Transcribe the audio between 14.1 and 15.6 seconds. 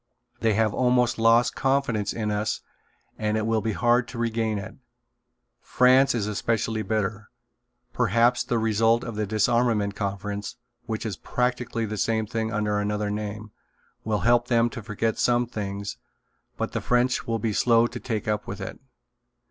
help them to forget some